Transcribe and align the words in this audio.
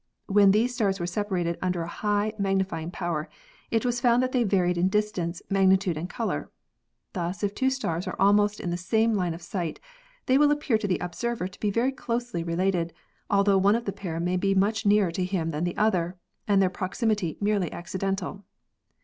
When 0.25 0.49
these 0.49 0.73
stars 0.73 0.99
were 0.99 1.05
separated 1.05 1.59
under 1.61 1.83
a 1.83 1.87
high 1.87 2.33
magnifying 2.39 2.89
power 2.89 3.29
it 3.69 3.85
was 3.85 4.01
found 4.01 4.23
that 4.23 4.31
they 4.31 4.43
varied 4.43 4.75
in 4.75 4.89
distance, 4.89 5.43
magnitude 5.47 5.95
and 5.95 6.09
color. 6.09 6.49
Thus, 7.13 7.43
if 7.43 7.53
two 7.53 7.69
stars 7.69 8.07
are 8.07 8.15
almost 8.17 8.59
in 8.59 8.71
the 8.71 8.77
same 8.77 9.13
line 9.13 9.35
of 9.35 9.43
sight, 9.43 9.79
they 10.25 10.39
will 10.39 10.49
appear 10.49 10.79
to 10.79 10.87
the 10.87 10.97
observer 10.97 11.47
to 11.47 11.59
be 11.59 11.69
very 11.69 11.91
closely 11.91 12.43
related, 12.43 12.93
altho 13.29 13.59
one 13.59 13.75
of 13.75 13.85
the 13.85 13.93
pair 13.93 14.19
may 14.19 14.37
be 14.37 14.55
much 14.55 14.87
nearer 14.87 15.11
to 15.11 15.23
him 15.23 15.51
than 15.51 15.65
the 15.65 15.77
other 15.77 16.17
and 16.47 16.59
their 16.63 16.71
proximity 16.71 17.37
merely 17.39 17.71
accidental. 17.71 18.43